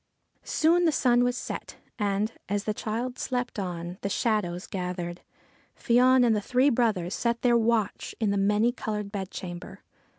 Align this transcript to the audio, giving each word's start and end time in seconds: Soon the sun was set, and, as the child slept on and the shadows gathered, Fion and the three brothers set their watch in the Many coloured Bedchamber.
Soon 0.49 0.85
the 0.85 0.91
sun 0.91 1.23
was 1.23 1.37
set, 1.37 1.77
and, 1.99 2.31
as 2.49 2.63
the 2.63 2.73
child 2.73 3.19
slept 3.19 3.59
on 3.59 3.79
and 3.79 3.97
the 4.01 4.09
shadows 4.09 4.65
gathered, 4.65 5.21
Fion 5.77 6.25
and 6.25 6.35
the 6.35 6.41
three 6.41 6.71
brothers 6.71 7.13
set 7.13 7.43
their 7.43 7.55
watch 7.55 8.15
in 8.19 8.31
the 8.31 8.35
Many 8.37 8.71
coloured 8.71 9.11
Bedchamber. 9.11 9.83